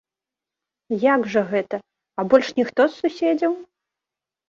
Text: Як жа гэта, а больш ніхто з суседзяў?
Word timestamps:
Як 1.03 1.21
жа 1.35 1.43
гэта, 1.53 1.75
а 2.19 2.29
больш 2.33 2.47
ніхто 2.63 2.81
з 2.91 3.01
суседзяў? 3.05 3.53